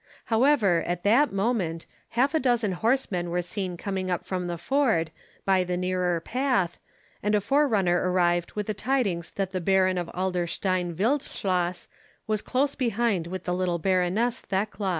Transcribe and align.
However, 0.33 0.81
at 0.87 1.03
that 1.03 1.31
moment, 1.31 1.85
half 2.17 2.33
a 2.33 2.39
dozen 2.39 2.71
horsemen 2.71 3.29
were 3.29 3.43
seen 3.43 3.77
coming 3.77 4.09
up 4.09 4.25
from 4.25 4.47
the 4.47 4.57
ford, 4.57 5.11
by 5.45 5.63
the 5.63 5.77
nearer 5.77 6.19
path, 6.19 6.79
and 7.21 7.35
a 7.35 7.39
forerunner 7.39 8.09
arrived 8.11 8.53
with 8.53 8.65
the 8.65 8.73
tidings 8.73 9.29
that 9.29 9.51
the 9.51 9.61
Baron 9.61 9.99
of 9.99 10.07
Adlerstein 10.15 10.95
Wildschloss 10.95 11.87
was 12.25 12.41
close 12.41 12.73
behind 12.73 13.27
with 13.27 13.43
the 13.43 13.53
little 13.53 13.77
Baroness 13.77 14.39
Thekla. 14.39 14.89